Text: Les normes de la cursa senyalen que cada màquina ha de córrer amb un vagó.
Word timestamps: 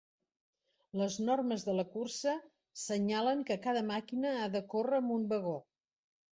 Les 1.01 1.17
normes 1.27 1.65
de 1.67 1.75
la 1.81 1.85
cursa 1.97 2.33
senyalen 2.85 3.45
que 3.53 3.61
cada 3.69 3.87
màquina 3.93 4.35
ha 4.43 4.51
de 4.59 4.67
córrer 4.75 5.03
amb 5.03 5.19
un 5.21 5.33
vagó. 5.37 5.57